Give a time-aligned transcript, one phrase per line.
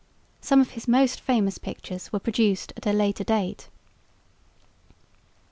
[0.41, 3.67] Some of his most famous pictures were produced at a later date.